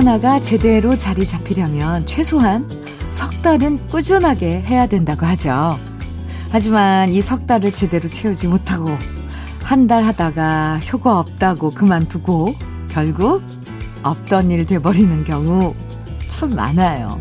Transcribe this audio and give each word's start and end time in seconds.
하나가 0.00 0.40
제대로 0.40 0.96
자리 0.96 1.26
잡히려면 1.26 2.06
최소한 2.06 2.66
석 3.10 3.42
달은 3.42 3.88
꾸준하게 3.88 4.62
해야 4.62 4.86
된다고 4.86 5.26
하죠. 5.26 5.78
하지만 6.50 7.10
이 7.10 7.20
석 7.20 7.46
달을 7.46 7.70
제대로 7.74 8.08
채우지 8.08 8.48
못하고 8.48 8.96
한 9.62 9.86
달 9.86 10.04
하다가 10.04 10.78
효과 10.90 11.18
없다고 11.18 11.68
그만두고 11.68 12.54
결국 12.88 13.42
없던 14.02 14.50
일 14.50 14.64
돼버리는 14.64 15.22
경우 15.24 15.74
참 16.28 16.48
많아요. 16.54 17.20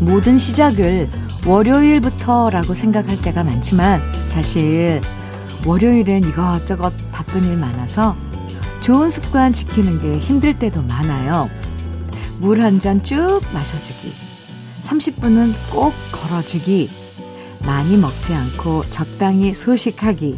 모든 0.00 0.36
시작을 0.36 1.08
월요일부터라고 1.46 2.74
생각할 2.74 3.20
때가 3.20 3.44
많지만 3.44 4.00
사실 4.26 5.00
월요일엔 5.66 6.24
이것저것 6.24 6.92
바쁜 7.12 7.44
일 7.44 7.56
많아서 7.56 8.16
좋은 8.80 9.10
습관 9.10 9.52
지키는 9.52 10.00
게 10.00 10.18
힘들 10.18 10.58
때도 10.58 10.82
많아요. 10.82 11.48
물 12.40 12.60
한 12.60 12.80
잔 12.80 13.02
쭉 13.04 13.40
마셔주기. 13.54 14.12
30분은 14.80 15.54
꼭 15.70 15.92
걸어주기. 16.10 16.90
많이 17.64 17.96
먹지 17.96 18.34
않고 18.34 18.82
적당히 18.90 19.54
소식하기. 19.54 20.34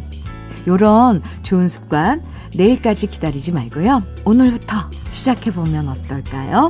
요런 0.67 1.21
좋은 1.41 1.67
습관 1.67 2.23
내일까지 2.55 3.07
기다리지 3.07 3.51
말고요. 3.51 4.03
오늘부터 4.25 4.89
시작해보면 5.11 5.89
어떨까요? 5.89 6.69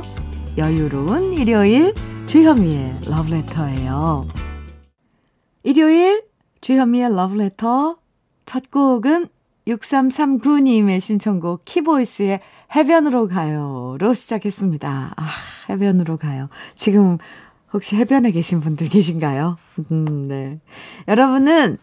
여유로운 0.56 1.34
일요일 1.34 1.92
주현미의 2.26 3.00
러브레터예요. 3.06 4.26
일요일 5.62 6.22
주현미의 6.62 7.14
러브레터 7.14 7.96
첫 8.46 8.70
곡은 8.70 9.28
6339님의 9.66 11.00
신청곡 11.00 11.64
키보이스의 11.64 12.40
해변으로 12.74 13.28
가요로 13.28 14.14
시작했습니다. 14.14 15.14
아, 15.16 15.28
해변으로 15.68 16.16
가요. 16.16 16.48
지금 16.74 17.18
혹시 17.72 17.96
해변에 17.96 18.30
계신 18.30 18.60
분들 18.60 18.88
계신가요? 18.88 19.56
음, 19.90 20.28
네. 20.28 20.60
여러분은 21.08 21.78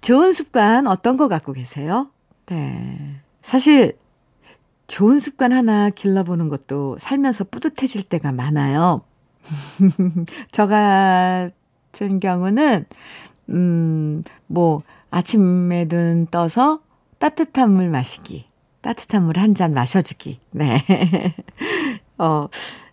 좋은 0.00 0.32
습관 0.32 0.86
어떤 0.86 1.16
거 1.16 1.28
갖고 1.28 1.52
계세요? 1.52 2.10
네. 2.46 3.20
사실 3.40 3.96
좋은 4.86 5.18
습관 5.20 5.52
하나 5.52 5.90
길러보는 5.90 6.48
것도 6.48 6.98
살면서 6.98 7.44
뿌듯해질 7.44 8.02
때가 8.04 8.32
많아요. 8.32 9.02
저 10.50 10.66
같은 10.66 12.20
경우는, 12.20 12.84
음, 13.50 14.22
뭐, 14.46 14.82
아침에 15.14 15.84
눈 15.86 16.26
떠서 16.26 16.80
따뜻한 17.18 17.70
물 17.70 17.88
마시기. 17.88 18.46
따뜻한 18.80 19.22
물 19.24 19.38
한 19.38 19.54
잔 19.54 19.72
마셔주기. 19.72 20.40
네. 20.50 20.76
어, 22.18 22.48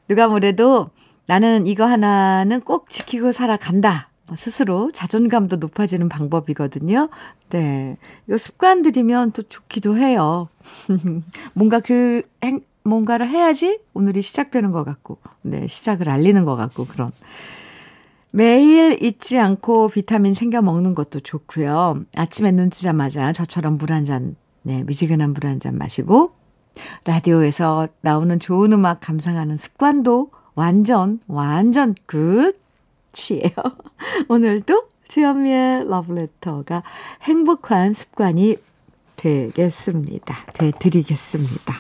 누가 0.08 0.28
뭐래도 0.28 0.92
나는 1.28 1.66
이거 1.66 1.86
하나는 1.86 2.62
꼭 2.62 2.90
지키고 2.90 3.32
살아간다. 3.32 4.10
뭐 4.28 4.36
스스로 4.36 4.92
자존감도 4.92 5.56
높아지는 5.58 6.10
방법이거든요. 6.10 7.10
네. 7.50 7.98
이거 8.28 8.38
습관 8.38 8.84
들이면 8.84 9.32
또 9.32 9.42
좋기도 9.42 9.98
해요. 9.98 10.48
뭔가 11.54 11.80
그 11.80 12.22
행, 12.44 12.62
뭔가를 12.84 13.28
해야지 13.28 13.80
오늘이 13.96 14.22
시작되는 14.22 14.72
것 14.72 14.84
같고, 14.84 15.18
네, 15.42 15.68
시작을 15.68 16.08
알리는 16.08 16.46
것 16.46 16.56
같고, 16.56 16.86
그런. 16.86 17.12
매일 18.32 19.02
잊지 19.04 19.38
않고 19.40 19.90
비타민 19.90 20.34
챙겨 20.34 20.62
먹는 20.62 20.94
것도 20.94 21.20
좋고요. 21.20 22.04
아침에 22.16 22.52
눈 22.52 22.70
뜨자마자 22.70 23.34
저처럼 23.34 23.78
물 23.78 23.92
한 23.92 24.04
잔, 24.06 24.36
네, 24.64 24.84
미지근한 24.84 25.34
물 25.34 25.46
한 25.46 25.60
잔 25.60 25.78
마시고, 25.78 26.32
라디오에서 27.04 27.90
나오는 28.00 28.40
좋은 28.40 28.72
음악 28.72 29.02
감상하는 29.02 29.58
습관도 29.58 30.32
완전, 30.56 31.20
완전 31.28 31.94
끝이에요. 32.06 33.52
오늘도 34.30 34.84
주현미의 35.10 35.90
러브레터가 35.90 36.84
행복한 37.24 37.94
습관이 37.94 38.56
되겠습니다. 39.18 40.46
되드리겠습니다. 40.54 41.76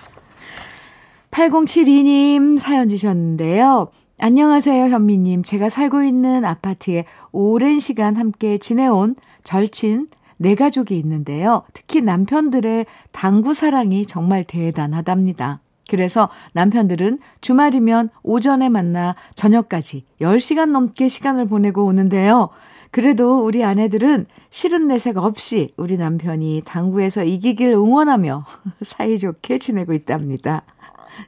8072님 1.31 2.57
사연 2.57 2.89
주셨는데요. 2.89 3.89
안녕하세요, 4.23 4.89
현미님. 4.89 5.41
제가 5.41 5.69
살고 5.69 6.03
있는 6.03 6.45
아파트에 6.45 7.05
오랜 7.31 7.79
시간 7.79 8.15
함께 8.15 8.59
지내온 8.59 9.15
절친 9.43 10.09
네 10.37 10.53
가족이 10.53 10.95
있는데요. 10.99 11.63
특히 11.73 12.01
남편들의 12.01 12.85
당구 13.11 13.55
사랑이 13.55 14.05
정말 14.05 14.43
대단하답니다. 14.43 15.59
그래서 15.89 16.29
남편들은 16.53 17.17
주말이면 17.41 18.09
오전에 18.21 18.69
만나 18.69 19.15
저녁까지 19.33 20.05
10시간 20.21 20.69
넘게 20.69 21.07
시간을 21.07 21.47
보내고 21.47 21.83
오는데요. 21.83 22.49
그래도 22.91 23.43
우리 23.43 23.63
아내들은 23.63 24.27
싫은 24.51 24.87
내색 24.87 25.17
없이 25.17 25.73
우리 25.77 25.97
남편이 25.97 26.61
당구에서 26.63 27.23
이기길 27.23 27.73
응원하며 27.73 28.45
사이좋게 28.83 29.57
지내고 29.57 29.93
있답니다. 29.93 30.61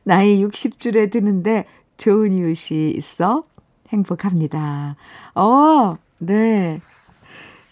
나이 0.03 0.43
60줄에 0.43 1.11
드는데 1.11 1.65
좋은 2.03 2.33
이웃이 2.33 2.91
있어 2.91 3.45
행복합니다. 3.87 4.97
어, 5.35 5.95
네. 6.17 6.81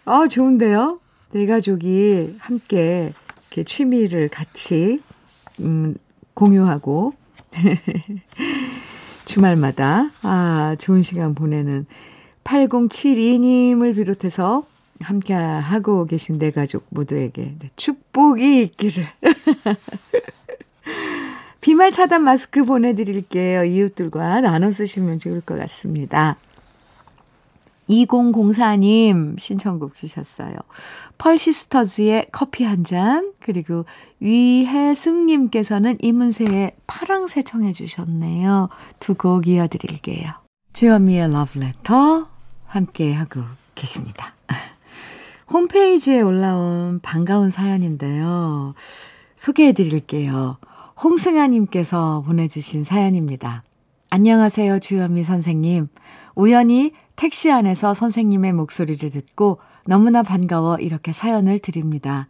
어, 0.06 0.30
좋은데요? 0.30 1.02
네 1.31 1.46
가족이 1.46 2.38
함께 2.40 3.12
이렇게 3.50 3.64
취미를 3.66 4.30
같이, 4.30 5.02
음, 5.59 5.96
공유하고, 6.34 7.12
주말마다, 9.25 10.09
아, 10.22 10.78
좋은 10.80 11.02
시간 11.02 11.36
보내는 11.36 11.86
8072님을 12.46 13.96
비롯해서 13.96 14.64
함께 15.02 15.34
하고 15.34 16.06
계신 16.06 16.40
네 16.40 16.52
가족 16.52 16.86
모두에게 16.88 17.56
네, 17.59 17.68
축복이 17.75 18.62
있기를. 18.62 19.06
비말 21.61 21.91
차단 21.91 22.23
마스크 22.23 22.63
보내드릴게요. 22.66 23.63
이웃들과 23.63 24.41
나눠 24.41 24.72
쓰시면 24.72 25.19
좋을 25.19 25.41
것 25.41 25.57
같습니다. 25.59 26.38
2004님 27.89 29.38
신청곡 29.38 29.95
주셨어요. 29.95 30.55
펄시스터즈의 31.17 32.27
커피 32.31 32.63
한 32.63 32.83
잔, 32.83 33.33
그리고 33.41 33.85
위혜승님께서는 34.22 35.97
이문세의 35.99 36.72
파랑새 36.88 37.41
청해 37.44 37.73
주셨네요. 37.73 38.69
두 38.99 39.13
곡 39.16 39.47
이어드릴게요. 39.47 40.31
주현미의 40.73 41.31
러브레터 41.31 42.28
함께하고 42.66 43.41
계십니다. 43.75 44.33
홈페이지에 45.49 46.22
올라온 46.22 46.99
반가운 47.01 47.49
사연인데요. 47.49 48.73
소개해 49.35 49.73
드릴게요. 49.73 50.57
홍승아님께서 51.03 52.22
보내주신 52.28 52.84
사연입니다. 52.84 53.63
안녕하세요, 54.12 54.78
주현미 54.78 55.23
선생님. 55.23 55.88
우연히 56.35 56.91
택시 57.16 57.52
안에서 57.52 57.96
선생님의 57.96 58.53
목소리를 58.53 59.09
듣고 59.09 59.58
너무나 59.87 60.22
반가워 60.22 60.78
이렇게 60.78 61.11
사연을 61.11 61.58
드립니다. 61.58 62.28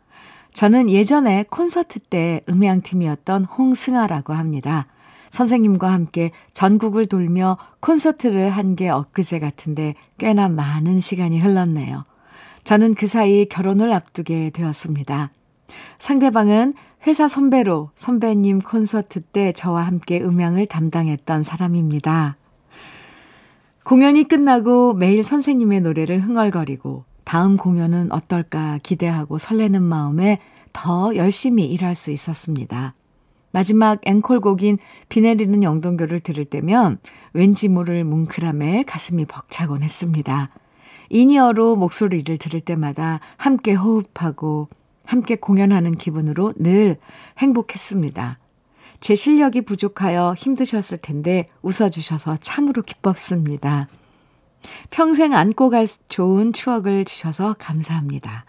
저는 0.54 0.90
예전에 0.90 1.44
콘서트 1.50 2.00
때 2.00 2.44
음향팀이었던 2.48 3.44
홍승아라고 3.44 4.32
합니다. 4.32 4.88
선생님과 5.32 5.92
함께 5.92 6.32
전국을 6.54 7.08
돌며 7.08 7.58
콘서트를 7.82 8.50
한 8.50 8.76
게 8.76 8.88
엊그제 8.88 9.40
같은데 9.40 9.96
꽤나 10.18 10.48
많은 10.48 11.02
시간이 11.02 11.42
흘렀네요. 11.42 12.06
저는 12.64 12.96
그 12.96 13.08
사이 13.08 13.46
결혼을 13.48 13.92
앞두게 13.92 14.52
되었습니다. 14.52 15.32
상대방은 16.00 16.74
회사 17.08 17.28
선배로 17.28 17.90
선배님 17.96 18.60
콘서트 18.60 19.22
때 19.22 19.52
저와 19.52 19.84
함께 19.84 20.22
음향을 20.22 20.68
담당했던 20.68 21.44
사람입니다. 21.44 22.38
공연이 23.84 24.28
끝나고 24.28 24.94
매일 24.94 25.24
선생님의 25.24 25.82
노래를 25.82 26.20
흥얼거리고 26.20 27.06
다음 27.24 27.58
공연은 27.58 28.12
어떨까 28.12 28.78
기대하고 28.84 29.38
설레는 29.38 29.82
마음에 29.82 30.40
더 30.74 31.16
열심히 31.16 31.66
일할 31.66 31.96
수 31.96 32.12
있었습니다. 32.12 32.94
마지막 33.52 34.00
앵콜곡인 34.06 34.78
비 35.10 35.22
내리는 35.22 35.62
영동교를 35.64 36.22
들을 36.22 36.46
때면 36.46 37.00
왠지 37.34 37.68
모를 37.68 38.04
뭉클함에 38.06 38.84
가슴이 38.84 39.26
벅차곤 39.26 39.84
했습니다. 39.84 40.50
in-ear로 41.10 41.76
목소리를 41.76 42.38
들을 42.38 42.62
때마다 42.62 43.20
함께 43.36 43.74
호흡하고 43.74 44.70
함께 45.12 45.36
공연하는 45.36 45.96
기분으로 45.96 46.54
늘 46.56 46.96
행복했습니다. 47.38 48.40
제 49.02 49.14
실력이 49.14 49.62
부족하여 49.64 50.34
힘드셨을 50.38 51.00
텐데 51.00 51.50
웃어주셔서 51.64 52.38
참으로 52.38 52.82
기뻤습니다. 52.82 53.90
평생 54.90 55.34
안고 55.34 55.70
갈 55.70 55.86
좋은 56.08 56.54
추억을 56.54 57.04
주셔서 57.04 57.56
감사합니다. 57.60 58.46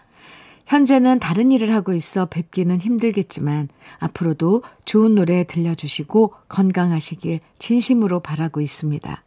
현재는 0.65 1.19
다른 1.19 1.51
일을 1.51 1.75
하고 1.75 1.91
있어 1.91 2.27
뵙기는 2.27 2.79
힘들겠지만 2.79 3.67
앞으로도 3.99 4.63
좋은 4.85 5.15
노래 5.15 5.43
들려주시고 5.43 6.33
건강하시길 6.47 7.41
진심으로 7.59 8.21
바라고 8.21 8.61
있습니다. 8.61 9.21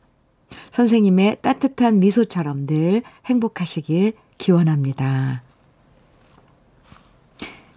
선생님의 0.70 1.38
따뜻한 1.42 1.98
미소처럼 1.98 2.64
늘 2.66 3.02
행복하시길 3.26 4.14
기원합니다. 4.38 5.45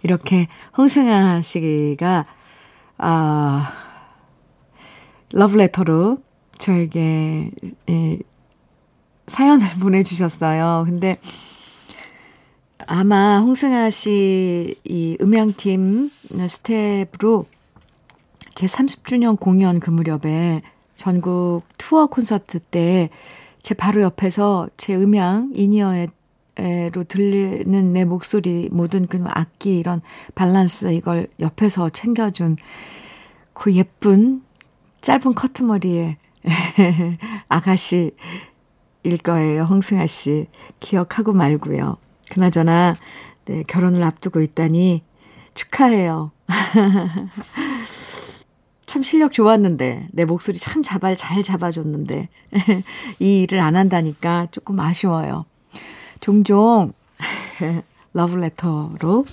이렇게 0.02 0.48
홍승아 0.76 1.42
씨가 1.42 2.26
아 2.98 3.72
러브레터로 5.32 6.18
저에게 6.58 7.50
예, 7.88 8.18
사연을 9.26 9.66
보내주셨어요. 9.80 10.84
근데 10.86 11.16
아마 12.86 13.38
홍승아 13.40 13.90
씨 13.90 14.74
이 14.84 15.16
음향팀 15.20 16.10
스텝으로 16.48 17.46
제 18.54 18.66
30주년 18.66 19.38
공연 19.38 19.80
그 19.80 19.90
무렵에 19.90 20.62
전국 20.94 21.62
투어 21.78 22.06
콘서트 22.06 22.58
때 22.58 23.10
제 23.62 23.74
바로 23.74 24.00
옆에서 24.02 24.68
제 24.76 24.94
음향 24.94 25.52
in-ear 25.54 26.06
로 26.92 27.04
들리는 27.04 27.92
내 27.92 28.04
목소리 28.04 28.68
모든 28.70 29.06
그 29.06 29.22
악기 29.28 29.78
이런 29.78 30.02
밸런스 30.34 30.92
이걸 30.92 31.26
옆에서 31.38 31.88
챙겨준 31.88 32.56
그 33.54 33.72
예쁜 33.74 34.42
짧은 35.00 35.34
커트머리에 35.34 36.18
아가씨일 37.48 38.12
거예요. 39.22 39.64
홍승아 39.64 40.06
씨. 40.06 40.46
기억하고 40.80 41.32
말고요. 41.32 41.96
그나저나, 42.30 42.94
네, 43.46 43.62
결혼을 43.66 44.02
앞두고 44.02 44.40
있다니 44.40 45.02
축하해요. 45.54 46.32
참 48.86 49.02
실력 49.02 49.32
좋았는데, 49.32 50.08
내 50.12 50.24
목소리 50.24 50.58
참 50.58 50.82
잡아, 50.82 51.14
잘 51.14 51.42
잡아줬는데, 51.42 52.28
이 53.20 53.42
일을 53.42 53.60
안 53.60 53.76
한다니까 53.76 54.48
조금 54.50 54.80
아쉬워요. 54.80 55.44
종종, 56.20 56.92
러브레터로 58.14 59.24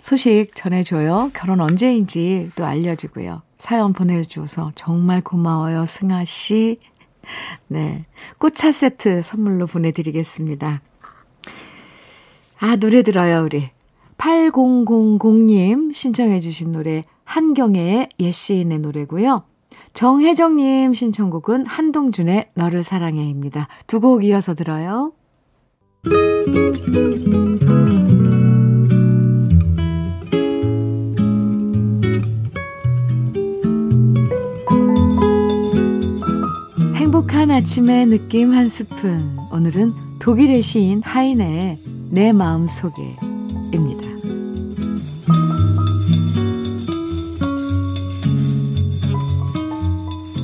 소식 0.00 0.48
전해줘요. 0.54 1.30
결혼 1.34 1.60
언제인지 1.60 2.50
또 2.56 2.64
알려주고요. 2.64 3.42
사연 3.58 3.92
보내줘서 3.92 4.72
정말 4.74 5.20
고마워요, 5.20 5.86
승아 5.86 6.24
씨. 6.24 6.78
네. 7.68 8.04
꽃차 8.38 8.72
세트 8.72 9.22
선물로 9.22 9.66
보내드리겠습니다. 9.68 10.82
아, 12.58 12.76
노래 12.76 13.02
들어요, 13.02 13.44
우리. 13.44 13.70
8000님 14.18 15.94
신청해주신 15.94 16.72
노래, 16.72 17.04
한경애의 17.24 18.08
예시인의 18.20 18.78
노래고요. 18.80 19.44
정혜정님 19.94 20.94
신청곡은 20.94 21.66
한동준의 21.66 22.50
너를 22.54 22.82
사랑해입니다. 22.82 23.68
두 23.86 24.00
곡 24.00 24.24
이어서 24.24 24.54
들어요. 24.54 25.12
행복한 36.96 37.52
아침의 37.52 38.06
느낌 38.06 38.52
한 38.52 38.68
스푼. 38.68 39.38
오늘은 39.52 39.92
독일의 40.18 40.62
시인 40.62 41.00
하인의 41.04 41.78
내 42.10 42.32
마음 42.32 42.66
속에입니다. 42.66 44.08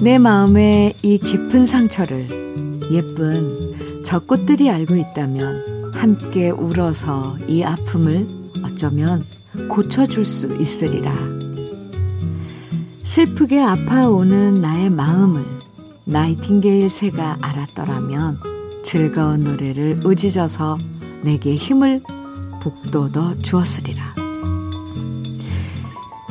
내 0.02 0.19
마음의 0.19 0.94
이 1.02 1.19
깊은 1.19 1.66
상처를 1.66 2.28
예쁜 2.93 3.77
저 4.08 4.20
꽃들이 4.20 4.70
알고 4.70 4.96
있다면 4.96 5.93
함께 5.93 6.49
울어서 6.49 7.37
이 7.46 7.62
아픔을 7.62 8.26
어쩌면 8.64 9.22
고쳐줄 9.69 10.25
수 10.25 10.56
있으리라. 10.58 11.12
슬프게 13.02 13.60
아파오는 13.60 14.55
나의 14.55 14.88
마음을 14.88 15.44
나이팅게일 16.06 16.88
새가 16.88 17.37
알았더라면 17.43 18.38
즐거운 18.82 19.44
노래를 19.44 20.00
우짖어서 20.02 20.78
내게 21.20 21.54
힘을 21.54 22.00
북돋워 22.62 23.37
주었으리라. 23.43 24.14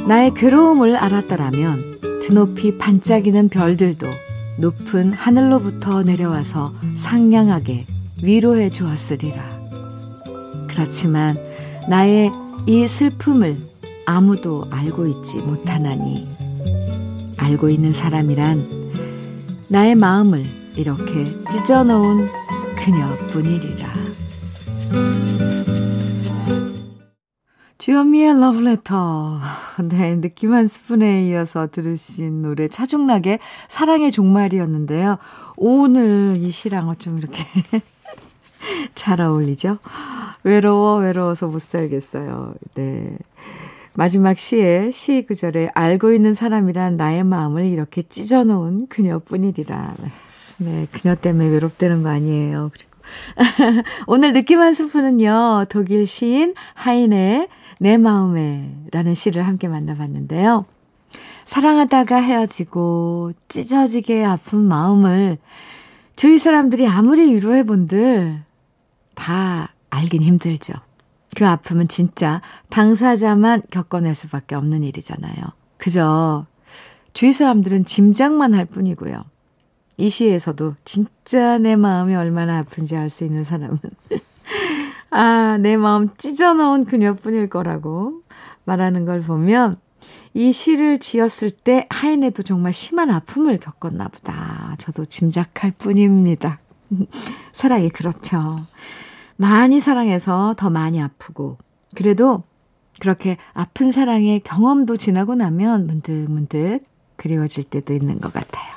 나의 0.07 0.33
괴로움을 0.33 0.95
알았더라면 0.95 1.99
드높이 2.23 2.79
반짝이는 2.79 3.49
별들도 3.49 4.06
높은 4.57 5.13
하늘로부터 5.13 6.03
내려와서 6.03 6.73
상냥하게 6.95 7.85
위로해 8.23 8.69
주었으리라. 8.69 9.43
그렇지만 10.67 11.37
나의 11.87 12.31
이 12.65 12.87
슬픔을 12.87 13.57
아무도 14.05 14.65
알고 14.69 15.07
있지 15.07 15.39
못하나니 15.39 16.27
알고 17.37 17.69
있는 17.69 17.93
사람이란 17.93 18.67
나의 19.67 19.95
마음을 19.95 20.45
이렇게 20.75 21.25
찢어놓은 21.51 22.27
그녀뿐이리라. 22.75 23.93
주현미의 27.87 28.41
러브레터. 28.41 29.39
네, 29.87 30.19
느낌 30.19 30.51
한 30.51 30.67
스푼에 30.67 31.25
이어서 31.27 31.67
들으신 31.67 32.41
노래 32.41 32.67
차중락의 32.67 33.39
사랑의 33.69 34.11
종말이었는데요. 34.11 35.17
오늘 35.55 36.35
이 36.35 36.51
시랑 36.51 36.89
어쩜 36.89 37.17
이렇게 37.17 37.45
잘 38.93 39.21
어울리죠? 39.21 39.77
외로워, 40.43 40.97
외로워서 40.97 41.47
못 41.47 41.61
살겠어요. 41.61 42.55
네. 42.73 43.17
마지막 43.93 44.37
시에 44.37 44.91
시 44.91 45.25
구절에 45.25 45.69
알고 45.73 46.11
있는 46.11 46.33
사람이란 46.33 46.97
나의 46.97 47.23
마음을 47.23 47.63
이렇게 47.63 48.01
찢어놓은 48.01 48.87
그녀뿐이리라. 48.87 49.95
네, 50.57 50.87
그녀 50.91 51.15
때문에 51.15 51.47
외롭다는 51.47 52.03
거 52.03 52.09
아니에요. 52.09 52.69
그리고 52.73 52.96
오늘 54.07 54.33
느낌 54.33 54.59
한 54.59 54.73
스푼은요, 54.73 55.65
독일 55.69 56.07
시인 56.07 56.53
하인의 56.73 57.47
내 57.79 57.97
마음에 57.97 58.73
라는 58.91 59.13
시를 59.13 59.45
함께 59.45 59.67
만나봤는데요. 59.67 60.65
사랑하다가 61.45 62.17
헤어지고 62.17 63.31
찢어지게 63.47 64.25
아픈 64.25 64.59
마음을 64.59 65.37
주위 66.15 66.37
사람들이 66.37 66.87
아무리 66.87 67.33
위로해 67.33 67.63
본들 67.63 68.43
다 69.15 69.73
알긴 69.89 70.23
힘들죠. 70.23 70.73
그 71.35 71.47
아픔은 71.47 71.87
진짜 71.87 72.41
당사자만 72.69 73.61
겪어낼 73.71 74.15
수밖에 74.15 74.55
없는 74.55 74.83
일이잖아요. 74.83 75.35
그저 75.77 76.45
주위 77.13 77.33
사람들은 77.33 77.85
짐작만 77.85 78.53
할 78.53 78.65
뿐이고요. 78.65 79.23
이 79.97 80.09
시에서도 80.09 80.75
진짜 80.85 81.57
내 81.57 81.75
마음이 81.75 82.15
얼마나 82.15 82.59
아픈지 82.59 82.95
알 82.95 83.09
수 83.09 83.25
있는 83.25 83.43
사람은 83.43 83.79
아, 85.09 85.57
내 85.59 85.77
마음 85.77 86.09
찢어놓은 86.17 86.85
그녀뿐일 86.85 87.49
거라고 87.49 88.21
말하는 88.65 89.05
걸 89.05 89.21
보면 89.21 89.77
이 90.33 90.51
시를 90.51 90.99
지었을 90.99 91.49
때 91.49 91.87
하인에도 91.89 92.43
정말 92.43 92.73
심한 92.73 93.09
아픔을 93.09 93.57
겪었나 93.57 94.07
보다. 94.09 94.75
저도 94.77 95.05
짐작할 95.05 95.71
뿐입니다. 95.79 96.59
사랑이 97.53 97.89
그렇죠. 97.89 98.55
많이 99.35 99.79
사랑해서 99.79 100.53
더 100.57 100.69
많이 100.69 101.01
아프고, 101.01 101.57
그래도 101.95 102.43
그렇게 102.99 103.37
아픈 103.53 103.89
사랑의 103.89 104.41
경험도 104.41 104.97
지나고 104.97 105.33
나면 105.33 105.87
문득문득 105.87 106.83
그리워질 107.15 107.63
때도 107.63 107.93
있는 107.93 108.19
것 108.19 108.31
같아요. 108.31 108.76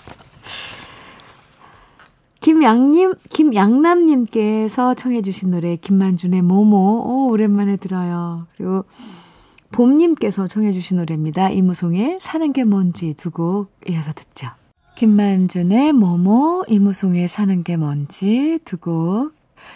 김양님, 2.40 3.14
김양남님께서 3.28 4.94
청해주신 4.94 5.50
노래, 5.50 5.76
김만준의 5.76 6.42
모모. 6.42 6.76
오, 7.06 7.28
오랜만에 7.30 7.76
들어요. 7.76 8.46
그리고 8.56 8.84
봄님께서 9.72 10.48
청해주신 10.48 10.96
노래입니다. 10.96 11.50
이무송의 11.50 12.18
사는 12.20 12.52
게 12.52 12.64
뭔지 12.64 13.14
두 13.14 13.30
곡 13.30 13.70
이어서 13.88 14.12
듣죠. 14.12 14.48
김만준의 14.96 15.92
모모, 15.92 16.64
이무송의 16.68 17.28
사는 17.28 17.62
게 17.62 17.76
뭔지 17.76 18.58
두 18.64 18.78
곡 18.78 19.32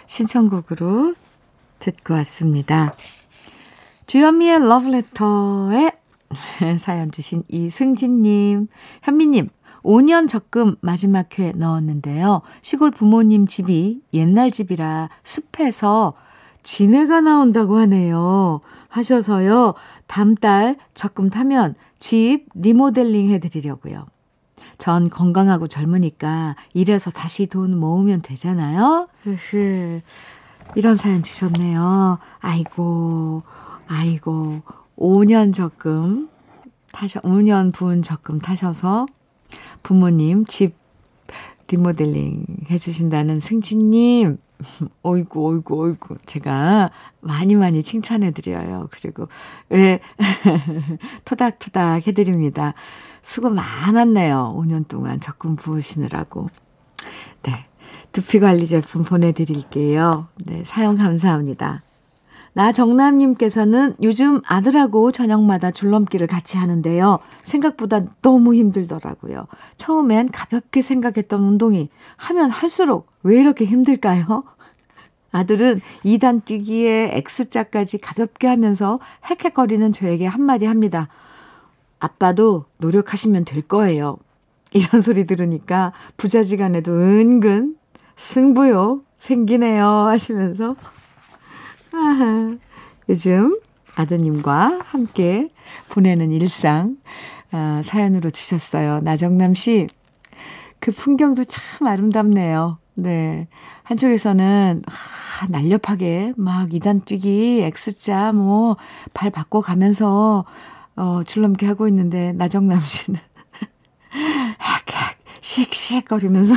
신청곡으로 0.07 1.13
듣고 1.79 2.13
왔습니다. 2.15 2.93
주현미의 4.07 4.67
러브레터에 4.67 5.91
사연 6.79 7.11
주신 7.11 7.43
이승진님, 7.47 8.67
현미님, 9.03 9.49
5년 9.85 10.27
적금 10.27 10.75
마지막 10.81 11.37
회 11.37 11.51
넣었는데요. 11.51 12.41
시골 12.61 12.91
부모님 12.91 13.45
집이 13.45 14.01
옛날 14.13 14.51
집이라 14.51 15.09
습해서 15.23 16.13
진해가 16.63 17.21
나온다고 17.21 17.77
하네요. 17.77 18.61
하셔서요. 18.89 19.75
다음 20.07 20.35
달 20.35 20.75
적금 20.95 21.29
타면 21.29 21.75
집 21.99 22.47
리모델링 22.55 23.29
해드리려고요. 23.29 24.07
전 24.79 25.09
건강하고 25.09 25.67
젊으니까 25.67 26.55
이래서 26.73 27.11
다시 27.11 27.45
돈 27.45 27.77
모으면 27.77 28.21
되잖아요. 28.21 29.07
흐흐. 29.21 30.01
이런 30.75 30.95
사연 30.95 31.21
주셨네요. 31.21 32.17
아이고, 32.39 33.43
아이고. 33.87 34.61
5년 34.97 35.53
적금 35.53 36.29
타셔, 36.91 37.21
5년 37.21 37.71
분 37.71 38.01
적금 38.01 38.39
타셔서 38.39 39.05
부모님 39.85 40.45
집 40.45 40.75
리모델링 41.67 42.43
해주신다는 42.71 43.39
승진님, 43.39 44.39
어이구, 45.03 45.47
어이구, 45.47 45.85
어이구. 45.85 46.17
제가 46.25 46.89
많이 47.21 47.53
많이 47.53 47.83
칭찬해드려요. 47.83 48.89
그리고, 48.89 49.27
왜, 49.69 49.99
토닥토닥 51.25 52.07
해드립니다. 52.07 52.73
수고 53.21 53.51
많았네요. 53.51 54.55
5년 54.57 54.87
동안 54.87 55.19
적금 55.19 55.55
부으시느라고. 55.55 56.49
네. 57.43 57.65
두피 58.11 58.39
관리 58.39 58.65
제품 58.65 59.03
보내드릴게요. 59.03 60.27
네. 60.45 60.63
사용 60.63 60.95
감사합니다. 60.95 61.83
나정남님께서는 62.55 63.95
요즘 64.01 64.41
아들하고 64.45 65.11
저녁마다 65.11 65.71
줄넘기를 65.71 66.25
같이 66.25 66.57
하는데요. 66.57 67.19
생각보다 67.43 68.05
너무 68.21 68.55
힘들더라고요. 68.55 69.47
처음엔 69.75 70.31
가볍게 70.31 70.81
생각했던 70.81 71.43
운동이 71.43 71.89
하면 72.15 72.49
할수록 72.49 73.07
왜 73.23 73.39
이렇게 73.39 73.65
힘들까요? 73.65 74.43
아들은 75.33 75.81
2단 76.05 76.45
뛰기에 76.45 77.21
X자까지 77.27 77.97
가볍게 77.97 78.47
하면서 78.47 78.99
헥헥거리는 79.29 79.91
저에게 79.91 80.25
한마디 80.25 80.65
합니다. 80.65 81.09
아빠도 81.99 82.65
노력하시면 82.77 83.43
될 83.43 83.63
거예요. 83.63 84.17
이런 84.71 85.01
소리 85.01 85.25
들으니까 85.25 85.91
부자지간에도 86.15 86.93
은근 86.93 87.75
승부욕 88.15 89.03
생기네요 89.17 89.85
하시면서 89.85 90.77
아하, 91.95 92.57
요즘 93.07 93.57
아드님과 93.95 94.81
함께 94.83 95.49
보내는 95.89 96.31
일상 96.31 96.97
아, 97.51 97.81
사연으로 97.83 98.31
주셨어요. 98.31 98.99
나정남 99.01 99.55
씨, 99.55 99.87
그 100.79 100.91
풍경도 100.91 101.45
참 101.45 101.87
아름답네요. 101.87 102.79
네. 102.95 103.47
한쪽에서는, 103.83 104.83
아, 104.85 105.47
날렵하게 105.47 106.33
막 106.35 106.69
2단 106.69 107.05
뛰기, 107.05 107.61
X자, 107.63 108.33
뭐, 108.33 108.75
발 109.13 109.29
바꿔가면서, 109.29 110.43
어, 110.97 111.21
줄넘기 111.25 111.65
하고 111.65 111.87
있는데, 111.87 112.33
나정남 112.33 112.81
씨는, 112.81 113.19
헥헥, 114.59 115.15
씩씩 115.39 116.07
거리면서. 116.09 116.55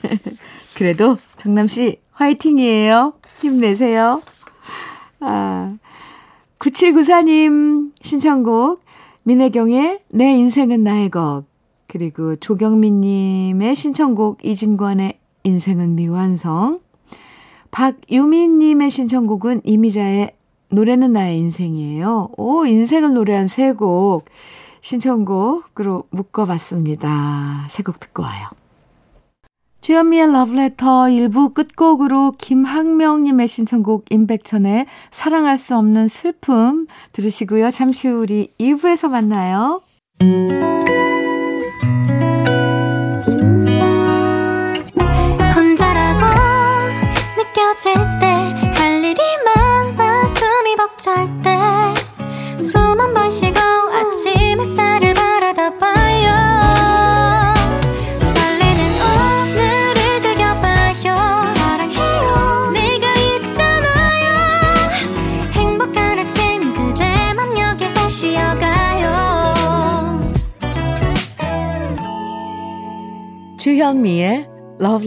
그래도, 0.76 1.16
정남 1.38 1.66
씨, 1.66 1.98
화이팅이에요. 2.12 3.14
힘내세요. 3.40 4.20
아, 5.20 5.70
9794님 6.58 7.92
신청곡 8.02 8.82
민혜경의 9.24 10.00
내 10.08 10.32
인생은 10.32 10.82
나의 10.82 11.10
것 11.10 11.44
그리고 11.86 12.36
조경민님의 12.36 13.74
신청곡 13.74 14.44
이진관의 14.44 15.18
인생은 15.44 15.94
미완성 15.94 16.80
박유민님의 17.70 18.90
신청곡은 18.90 19.62
이미자의 19.64 20.32
노래는 20.70 21.12
나의 21.12 21.38
인생이에요. 21.38 22.30
오, 22.36 22.64
인생을 22.64 23.12
노래한 23.14 23.46
세 23.46 23.72
곡 23.74 24.24
신청곡으로 24.82 26.04
묶어봤습니다. 26.10 27.66
세 27.70 27.82
곡 27.82 28.00
듣고 28.00 28.22
와요. 28.22 28.48
주현미의 29.90 30.30
러브레터 30.30 30.86
1부 31.06 31.52
끝곡으로 31.52 32.34
김학명님의 32.38 33.48
신청곡 33.48 34.04
임백천의 34.10 34.86
사랑할 35.10 35.58
수 35.58 35.76
없는 35.76 36.06
슬픔 36.06 36.86
들으시고요. 37.10 37.70
잠시 37.70 38.06
후 38.06 38.20
우리 38.20 38.52
2부에서 38.60 39.10
만나요. 39.10 39.82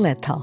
Love 0.03 0.09
Letter. 0.09 0.35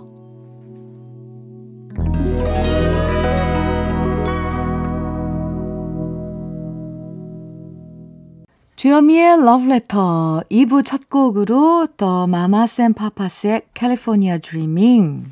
주현미의 8.77 9.33
Love 9.35 9.67
Letter 9.67 10.41
2부 10.51 10.85
첫 10.85 11.11
곡으로 11.11 11.87
The 11.99 12.27
Mamas 12.27 12.81
and 12.81 12.95
Papas의 12.95 13.63
California 13.77 14.39
Dreaming 14.39 15.31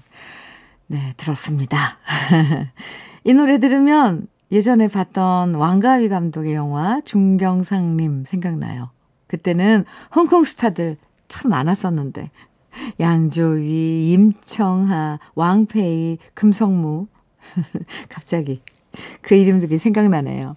네, 0.88 1.14
들었습니다. 1.16 1.78
이 3.24 3.32
노래 3.32 3.58
들으면 3.58 4.28
예전에 4.52 4.88
봤던 4.88 5.54
왕가위 5.54 6.10
감독의 6.10 6.54
영화 6.54 7.00
중경삼림 7.00 8.24
생각나요. 8.26 8.90
그때는 9.26 9.84
홍콩 10.14 10.44
스타들 10.44 10.98
참 11.28 11.50
많았었는데 11.50 12.30
양조위, 13.00 14.12
임청하, 14.12 15.18
왕페이, 15.34 16.18
금성무. 16.34 17.06
갑자기 18.08 18.60
그 19.22 19.34
이름들이 19.34 19.78
생각나네요. 19.78 20.56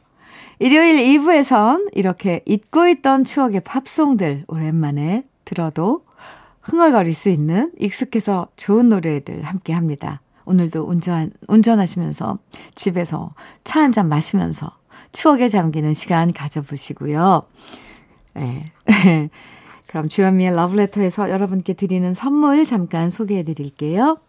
일요일 0.60 0.98
2부에선 1.20 1.90
이렇게 1.94 2.42
잊고 2.46 2.88
있던 2.88 3.24
추억의 3.24 3.62
팝송들 3.62 4.44
오랜만에 4.48 5.24
들어도 5.46 6.06
흥얼거릴 6.62 7.14
수 7.14 7.30
있는 7.30 7.72
익숙해서 7.80 8.48
좋은 8.56 8.90
노래들 8.90 9.42
함께 9.44 9.74
합니다. 9.74 10.22
오늘도 10.46 10.84
운전, 10.84 11.32
운전하시면서 11.48 12.38
집에서 12.76 13.34
차 13.64 13.82
한 13.82 13.92
잔 13.92 14.08
마시면서 14.10 14.72
추억에 15.12 15.50
잠기는 15.50 15.94
시간 15.94 16.32
가져보시고요. 16.34 17.42
네. 18.36 18.66
그럼 19.92 20.08
주현미의 20.08 20.56
러브레터에서 20.56 21.30
여러분께 21.30 21.74
드리는 21.74 22.14
선물 22.14 22.64
잠깐 22.64 23.10
소개해 23.10 23.44
드릴게요. 23.44 24.20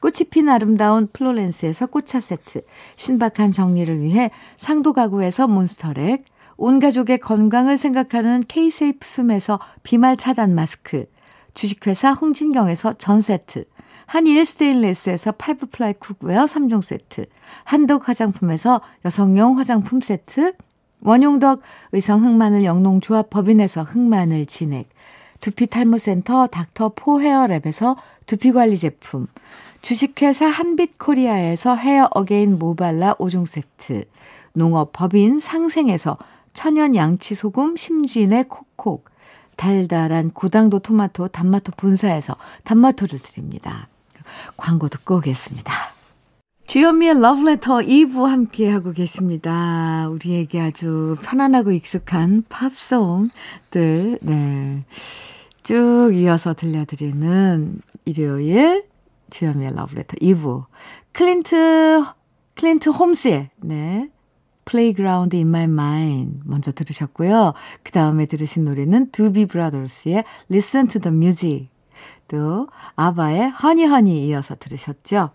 꽃이 0.00 0.28
핀 0.30 0.48
아름다운 0.48 1.08
플로렌스에서 1.12 1.86
꽃차 1.86 2.18
세트, 2.18 2.62
신박한 2.96 3.52
정리를 3.52 4.00
위해 4.00 4.32
상도 4.56 4.92
가구에서 4.92 5.46
몬스터랙, 5.46 6.24
온 6.56 6.80
가족의 6.80 7.18
건강을 7.18 7.76
생각하는 7.76 8.42
케이세이프 8.48 9.06
숨에서 9.06 9.60
비말 9.84 10.16
차단 10.16 10.56
마스크, 10.56 11.06
주식회사 11.54 12.14
홍진경에서 12.14 12.94
전 12.94 13.20
세트, 13.20 13.64
한일 14.06 14.44
스테인레스에서 14.44 15.32
five 15.32 15.66
ply 15.66 15.92
cookware 16.00 16.46
3종 16.46 16.82
세트, 16.82 17.26
한독 17.62 18.08
화장품에서 18.08 18.80
여성용 19.04 19.56
화장품 19.56 20.00
세트, 20.00 20.54
원용덕 21.02 21.60
의성 21.92 22.24
흑마늘 22.24 22.64
영농조합 22.64 23.30
법인에서 23.30 23.82
흑마늘 23.82 24.46
진액, 24.46 24.88
두피 25.40 25.66
탈모센터 25.66 26.46
닥터 26.46 26.92
포 26.94 27.18
헤어랩에서 27.18 27.96
두피관리 28.26 28.78
제품, 28.78 29.26
주식회사 29.82 30.46
한빛코리아에서 30.46 31.74
헤어 31.74 32.08
어게인 32.12 32.58
모발라 32.58 33.14
5종 33.14 33.46
세트, 33.46 34.04
농업 34.54 34.92
법인 34.92 35.40
상생에서 35.40 36.16
천연 36.52 36.94
양치 36.94 37.34
소금 37.34 37.76
심진의 37.76 38.44
콕콕, 38.48 39.10
달달한 39.56 40.30
고당도 40.30 40.78
토마토 40.78 41.28
단마토 41.28 41.72
본사에서 41.76 42.36
단마토를 42.64 43.18
드립니다. 43.18 43.88
광고 44.56 44.88
듣고 44.88 45.16
오겠습니다. 45.16 45.91
주현미의 46.72 47.20
러브레터 47.20 47.80
2부 47.80 48.24
함께 48.24 48.70
하고 48.70 48.92
계십니다. 48.92 50.08
우리에게 50.08 50.58
아주 50.58 51.18
편안하고 51.22 51.70
익숙한 51.70 52.44
팝송들, 52.48 54.18
네. 54.22 54.82
쭉 55.62 56.12
이어서 56.14 56.54
들려드리는 56.54 57.78
일요일 58.06 58.86
주현미의 59.28 59.74
러브레터 59.74 60.16
2부. 60.16 60.64
클린트, 61.12 62.04
클린트 62.54 62.88
홈스의, 62.88 63.50
네. 63.58 64.08
Playground 64.64 65.36
in 65.36 65.48
My 65.48 65.64
Mind 65.64 66.40
먼저 66.46 66.72
들으셨고요. 66.72 67.52
그 67.82 67.92
다음에 67.92 68.24
들으신 68.24 68.64
노래는 68.64 69.10
두비 69.10 69.44
브라더스의 69.44 70.24
Listen 70.50 70.88
to 70.88 71.02
the 71.02 71.14
Music 71.14 71.68
또 72.28 72.68
아바의 72.96 73.52
Honey 73.62 73.92
Honey 73.92 74.26
이어서 74.28 74.54
들으셨죠. 74.54 75.32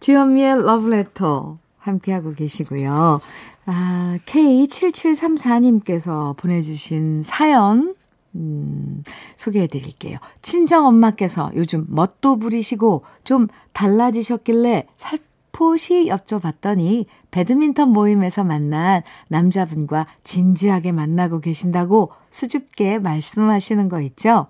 주현미의 0.00 0.64
러브레터 0.64 1.58
함께하고 1.78 2.32
계시고요. 2.32 3.20
아, 3.66 4.18
K7734님께서 4.26 6.36
보내주신 6.36 7.22
사연 7.22 7.94
음, 8.34 9.02
소개해 9.36 9.66
드릴게요. 9.66 10.18
친정 10.42 10.86
엄마께서 10.86 11.50
요즘 11.54 11.86
멋도 11.88 12.38
부리시고 12.38 13.04
좀 13.24 13.48
달라지셨길래 13.72 14.86
살포시 14.96 16.06
여쭤봤더니 16.06 17.06
배드민턴 17.30 17.90
모임에서 17.90 18.44
만난 18.44 19.02
남자분과 19.28 20.06
진지하게 20.24 20.92
만나고 20.92 21.40
계신다고 21.40 22.12
수줍게 22.30 22.98
말씀하시는 22.98 23.88
거 23.88 24.00
있죠? 24.02 24.48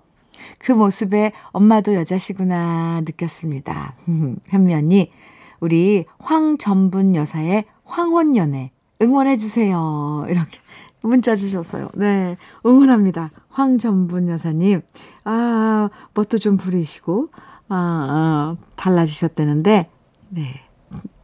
그 0.59 0.71
모습에 0.71 1.31
엄마도 1.51 1.95
여자시구나 1.95 3.01
느꼈습니다. 3.01 3.95
현미 4.47 4.73
언니, 4.73 5.11
우리 5.59 6.05
황전분 6.19 7.15
여사의 7.15 7.65
황혼연애 7.85 8.71
응원해주세요. 9.01 10.25
이렇게 10.29 10.59
문자 11.01 11.35
주셨어요. 11.35 11.89
네, 11.95 12.37
응원합니다. 12.65 13.31
황전분 13.49 14.29
여사님. 14.29 14.81
아, 15.23 15.89
뭣도 16.13 16.37
좀 16.37 16.57
부리시고, 16.57 17.29
아, 17.69 17.75
아 17.75 18.57
달라지셨다는데, 18.75 19.89
네. 20.29 20.61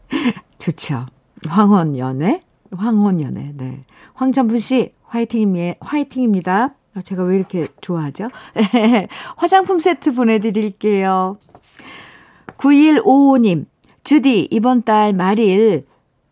좋죠. 0.58 1.06
황혼 1.48 1.98
연애? 1.98 2.42
황혼 2.76 3.22
연애, 3.22 3.52
네. 3.56 3.86
황전분 4.14 4.58
씨, 4.60 4.94
화이팅입니다. 5.04 5.78
화이팅입니다. 5.82 6.76
제가 7.04 7.24
왜 7.24 7.36
이렇게 7.36 7.68
좋아하죠? 7.82 8.30
화장품 9.36 9.80
세트 9.80 10.14
보내드릴게요. 10.14 11.38
9155님, 12.58 13.66
주디, 14.06 14.50
이번 14.52 14.84
달 14.84 15.14
말일 15.14 15.88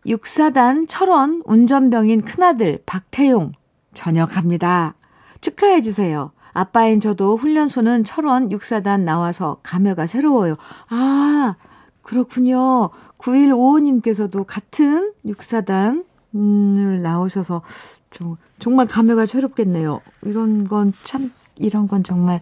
육사단 0.06 0.86
철원 0.86 1.42
운전병인 1.44 2.22
큰아들 2.22 2.78
박태용 2.86 3.50
전역합니다. 3.92 4.94
축하해 5.40 5.80
주세요. 5.80 6.30
아빠인 6.52 7.00
저도 7.00 7.36
훈련소는 7.36 8.04
철원 8.04 8.52
육사단 8.52 9.04
나와서 9.04 9.58
감회가 9.64 10.06
새로워요. 10.06 10.54
아, 10.88 11.56
그렇군요. 12.02 12.90
9155님께서도 13.18 14.44
같은 14.46 15.12
육사단 15.26 16.04
을 16.36 17.02
나오셔서 17.02 17.62
좀, 18.10 18.36
정말 18.60 18.86
감회가 18.86 19.26
새롭겠네요. 19.26 20.00
이런 20.22 20.68
건 20.68 20.92
참, 21.02 21.32
이런 21.56 21.88
건 21.88 22.04
정말 22.04 22.40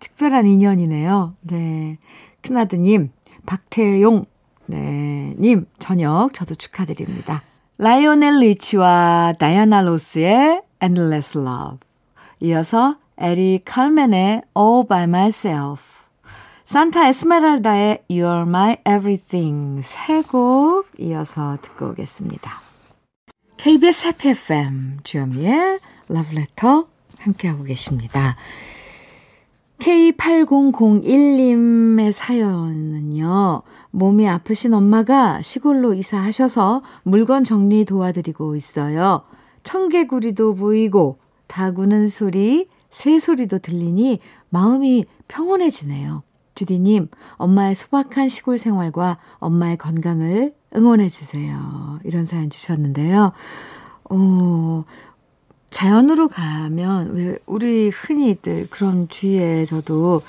특별한 0.00 0.46
인연이네요. 0.46 1.34
네. 1.40 1.98
큰아드님, 2.42 3.10
박태용, 3.46 4.26
네, 4.66 5.34
님, 5.38 5.66
저녁 5.78 6.32
저도 6.32 6.54
축하드립니다. 6.54 7.42
라이오넬 7.78 8.38
리치와 8.40 9.34
다이아나 9.38 9.82
로스의 9.82 10.62
Endless 10.82 11.38
Love. 11.38 11.78
이어서 12.40 12.96
에리 13.18 13.60
칼멘의 13.64 14.42
All 14.56 14.86
by 14.88 15.04
Myself. 15.04 15.82
산타 16.64 17.08
에스메랄다의 17.08 18.04
You're 18.10 18.42
My 18.48 18.76
Everything 18.88 19.82
세 19.82 20.22
곡 20.22 20.86
이어서 20.98 21.58
듣고 21.60 21.90
오겠습니다. 21.90 22.60
KBS 23.58 24.06
해피 24.08 24.28
FM 24.30 24.98
주현미의 25.04 25.78
Love 26.10 26.36
Letter 26.38 26.84
함께하고 27.20 27.64
계십니다. 27.64 28.36
K8001님의 29.84 32.10
사연은요, 32.10 33.62
몸이 33.90 34.26
아프신 34.26 34.72
엄마가 34.72 35.42
시골로 35.42 35.92
이사하셔서 35.92 36.80
물건 37.02 37.44
정리 37.44 37.84
도와드리고 37.84 38.56
있어요. 38.56 39.24
청개구리도 39.62 40.54
보이고, 40.54 41.18
다구는 41.48 42.08
소리, 42.08 42.66
새소리도 42.88 43.58
들리니 43.58 44.20
마음이 44.48 45.04
평온해지네요. 45.28 46.22
주디님, 46.54 47.08
엄마의 47.32 47.74
소박한 47.74 48.30
시골 48.30 48.56
생활과 48.56 49.18
엄마의 49.34 49.76
건강을 49.76 50.54
응원해주세요. 50.74 52.00
이런 52.04 52.24
사연 52.24 52.48
주셨는데요. 52.48 53.32
어, 54.08 54.84
자연으로 55.74 56.28
가면 56.28 57.14
왜 57.14 57.36
우리 57.46 57.88
흔히들 57.88 58.68
그런 58.70 59.08
주위에 59.08 59.64
저도 59.64 60.22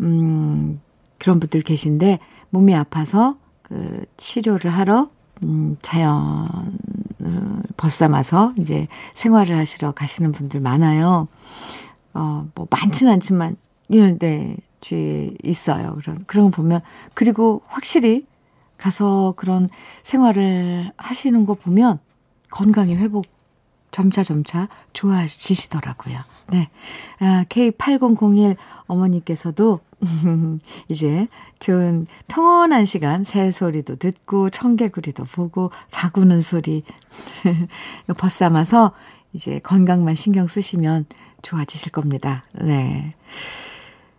음 0.00 0.80
그런 1.18 1.40
분들 1.40 1.62
계신데 1.62 2.20
몸이 2.50 2.72
아파서 2.72 3.36
그 3.62 4.04
치료를 4.16 4.70
하러 4.70 5.10
음 5.42 5.76
자연을 5.82 6.60
벗삼아서 7.76 8.54
이제 8.60 8.86
생활을 9.14 9.58
하시러 9.58 9.90
가시는 9.90 10.30
분들 10.30 10.60
많아요. 10.60 11.26
어뭐 12.14 12.68
많지는 12.70 13.14
않지만 13.14 13.56
예, 13.90 14.16
네, 14.16 14.56
주위에 14.80 15.34
있어요. 15.42 15.96
그런 15.96 16.22
그런 16.28 16.52
거 16.52 16.58
보면 16.58 16.80
그리고 17.12 17.60
확실히 17.66 18.24
가서 18.78 19.34
그런 19.36 19.68
생활을 20.04 20.92
하시는 20.96 21.44
거 21.44 21.54
보면 21.54 21.98
건강이 22.50 22.94
회복 22.94 23.35
점차 23.96 24.22
점차 24.22 24.68
좋아지시더라고요. 24.92 26.18
네. 26.48 26.68
아, 27.18 27.46
K8001 27.48 28.54
어머니께서도 28.86 29.80
이제 30.90 31.28
좋은 31.60 32.06
평온한 32.28 32.84
시간 32.84 33.24
새 33.24 33.50
소리도 33.50 33.96
듣고 33.96 34.50
청개구리도 34.50 35.24
보고 35.24 35.70
다구는 35.92 36.42
소리 36.42 36.84
벗삼아서 38.18 38.92
이제 39.32 39.60
건강만 39.60 40.14
신경 40.14 40.46
쓰시면 40.46 41.06
좋아지실 41.40 41.90
겁니다. 41.90 42.44
네. 42.52 43.14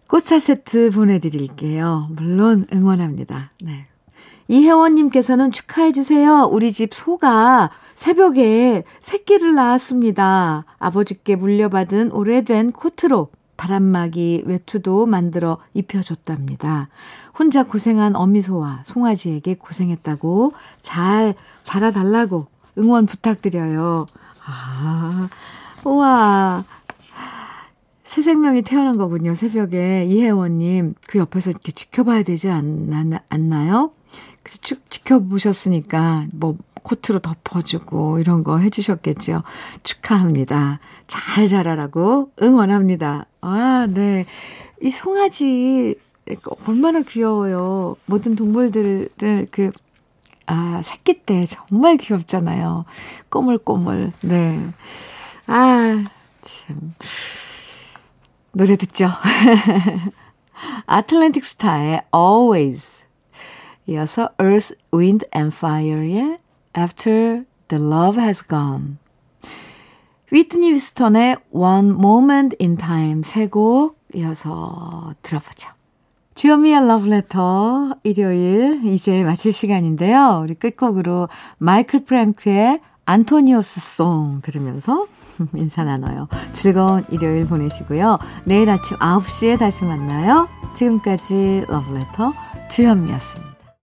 꽃차 0.07 0.39
세트 0.39 0.89
보내드릴게요. 0.89 2.07
물론 2.13 2.65
응원합니다. 2.73 3.51
네. 3.61 3.85
이혜원님께서는 4.47 5.51
축하해주세요. 5.51 6.49
우리 6.51 6.71
집 6.71 6.93
소가 6.93 7.69
새벽에 7.95 8.83
새끼를 8.99 9.55
낳았습니다. 9.55 10.65
아버지께 10.79 11.36
물려받은 11.36 12.12
오래된 12.12 12.71
코트로 12.71 13.29
바람막이 13.57 14.43
외투도 14.45 15.05
만들어 15.05 15.57
입혀줬답니다. 15.73 16.89
혼자 17.38 17.63
고생한 17.63 18.15
어미소와 18.15 18.83
송아지에게 18.83 19.55
고생했다고 19.55 20.53
잘 20.81 21.33
자라달라고 21.63 22.47
응원 22.77 23.05
부탁드려요. 23.05 24.05
아, 24.45 25.27
우와. 25.83 26.63
새 28.03 28.21
생명이 28.21 28.62
태어난 28.62 28.97
거군요. 28.97 29.36
새벽에 29.36 30.05
이혜원님 30.05 30.95
그 31.07 31.19
옆에서 31.19 31.49
이렇게 31.49 31.71
지켜봐야 31.71 32.23
되지 32.23 32.49
않나, 32.49 33.19
않나요? 33.27 33.91
그래서 34.47 34.60
쭉 34.62 34.89
지켜보셨으니까 34.89 36.27
뭐 36.31 36.57
코트로 36.81 37.19
덮어주고 37.19 38.19
이런 38.19 38.45
거 38.45 38.57
해주셨겠죠. 38.60 39.43
축하합니다. 39.83 40.79
잘 41.05 41.49
자라라고 41.49 42.31
응원합니다. 42.41 43.25
아, 43.41 43.88
네. 43.89 44.25
이 44.81 44.89
송아지 44.89 45.95
얼마나 46.65 47.01
귀여워요. 47.01 47.97
모든 48.05 48.38
동물들을 48.38 49.47
그, 49.51 49.71
아, 50.45 50.81
새끼 50.81 51.25
때 51.25 51.43
정말 51.45 51.97
귀엽잖아요. 51.97 52.86
꼬물꼬물. 53.27 54.13
네. 54.21 54.65
아, 55.47 56.05
참. 56.41 56.93
노래 58.53 58.77
듣죠. 58.77 59.10
아틀란틱 60.88 61.43
스타의 61.43 62.03
Always. 62.15 63.07
이어서 63.88 64.30
Earth, 64.41 64.76
Wind 64.93 65.26
and 65.36 65.56
Fire의 65.56 66.39
After 66.78 67.45
the 67.69 67.84
Love 67.84 68.21
Has 68.21 68.45
Gone. 68.47 68.97
위트니 70.32 70.71
위스턴의 70.73 71.38
One 71.52 71.89
Moment 71.91 72.58
in 72.60 72.78
Time 72.78 73.21
세 73.23 73.47
곡 73.47 73.97
이어서 74.13 75.13
들어보죠. 75.21 75.69
주현미의 76.36 76.88
러브레터 76.88 77.95
일요일 78.04 78.82
이제 78.86 79.23
마칠 79.23 79.52
시간인데요. 79.52 80.41
우리 80.43 80.54
끝곡으로 80.54 81.30
마이클 81.58 82.04
프랭크의 82.06 82.80
안토니오스 83.06 83.80
송 83.80 84.41
들으면서 84.43 85.08
인사 85.56 85.84
나눠요. 85.84 86.28
즐거운 86.54 87.04
일요일 87.10 87.47
보내시고요. 87.47 88.19
내일 88.43 88.69
아침 88.69 88.97
9시에 88.97 89.58
다시 89.58 89.84
만나요. 89.86 90.47
지금까지 90.76 91.65
러브레터 91.67 92.34
주현미였습니다. 92.69 93.57